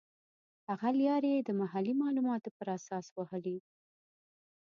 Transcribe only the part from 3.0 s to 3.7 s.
وهلې.